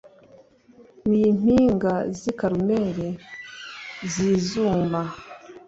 n’impinga 1.09 1.93
z’i 2.17 2.31
Karumeli 2.39 3.09
zizuma.” 4.11 5.01